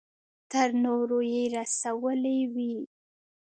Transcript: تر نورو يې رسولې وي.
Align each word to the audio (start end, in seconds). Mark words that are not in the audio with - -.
تر 0.51 0.69
نورو 0.83 1.19
يې 1.31 1.43
رسولې 1.57 2.39
وي. 2.53 2.73